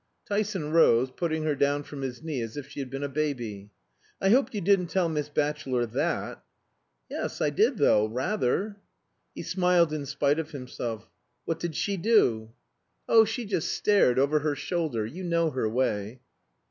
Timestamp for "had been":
2.79-3.03